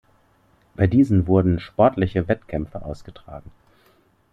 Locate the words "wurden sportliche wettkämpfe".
1.27-2.83